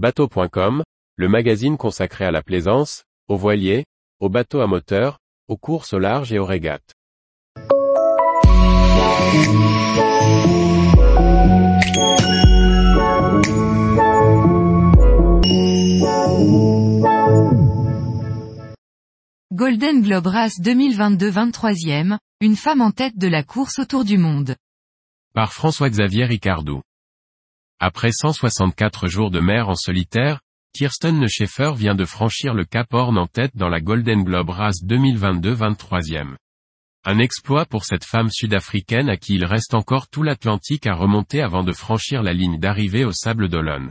[0.00, 0.82] Bateau.com,
[1.16, 3.84] le magazine consacré à la plaisance, aux voiliers,
[4.18, 6.94] aux bateaux à moteur, aux courses au large et aux régates.
[19.52, 24.56] Golden Globe Race 2022 23e, une femme en tête de la course autour du monde.
[25.34, 26.80] Par François-Xavier Ricardou.
[27.82, 30.40] Après 164 jours de mer en solitaire,
[30.74, 34.84] Kirsten Nescheffer vient de franchir le Cap Horn en tête dans la Golden Globe Race
[34.84, 36.36] 2022 23e.
[37.06, 41.40] Un exploit pour cette femme sud-africaine à qui il reste encore tout l'Atlantique à remonter
[41.40, 43.90] avant de franchir la ligne d'arrivée au Sable d'Olonne.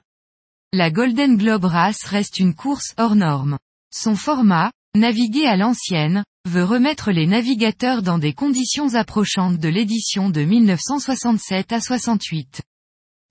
[0.72, 3.58] La Golden Globe Race reste une course hors norme.
[3.92, 10.30] Son format, naviguer à l'ancienne, veut remettre les navigateurs dans des conditions approchantes de l'édition
[10.30, 12.62] de 1967 à 68.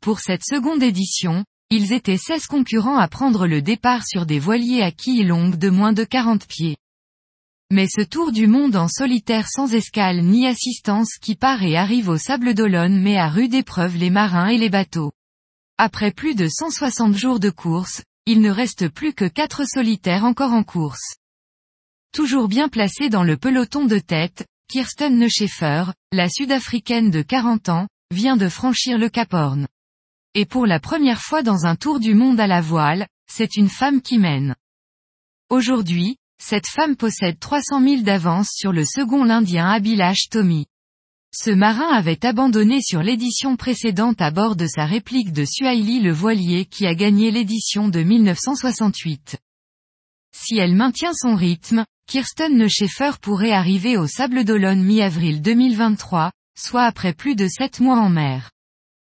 [0.01, 4.83] Pour cette seconde édition, ils étaient 16 concurrents à prendre le départ sur des voiliers
[4.83, 6.77] à quilles longues de moins de 40 pieds.
[7.71, 12.09] Mais ce tour du monde en solitaire sans escale ni assistance qui part et arrive
[12.09, 15.13] au Sable d'Olonne met à rude épreuve les marins et les bateaux.
[15.77, 20.53] Après plus de 160 jours de course, il ne reste plus que 4 solitaires encore
[20.53, 21.17] en course.
[22.13, 27.89] Toujours bien placée dans le peloton de tête, Kirsten Nescheffer, la Sud-Africaine de 40 ans,
[28.11, 29.67] vient de franchir le Cap Horn.
[30.41, 33.69] Et pour la première fois dans un tour du monde à la voile, c'est une
[33.69, 34.55] femme qui mène.
[35.51, 40.67] Aujourd'hui, cette femme possède 300 000 d'avance sur le second l'Indien Abhilash Tommy.
[41.35, 46.13] Ce marin avait abandonné sur l'édition précédente à bord de sa réplique de Suhaili le
[46.13, 49.39] voilier qui a gagné l'édition de 1968.
[50.33, 56.85] Si elle maintient son rythme, Kirsten Nescheffer pourrait arriver au Sable d'Olonne mi-avril 2023, soit
[56.85, 58.53] après plus de sept mois en mer.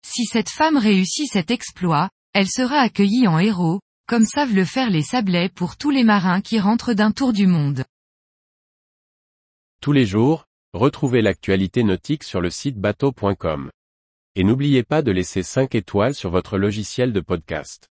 [0.06, 4.90] Si cette femme réussit cet exploit, elle sera accueillie en héros, comme savent le faire
[4.90, 7.84] les sablets pour tous les marins qui rentrent d'un tour du monde.
[9.80, 10.44] Tous les jours,
[10.74, 13.70] retrouvez l'actualité nautique sur le site bateau.com.
[14.34, 17.88] Et n'oubliez pas de laisser 5 étoiles sur votre logiciel de podcast.